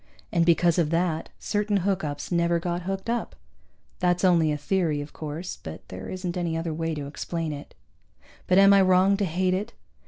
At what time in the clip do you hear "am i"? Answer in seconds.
8.57-8.81